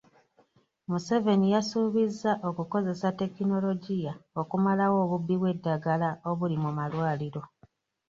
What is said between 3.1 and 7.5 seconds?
tekinologiya okumalawo obubbi bw'eddagala obuli mu malwaliro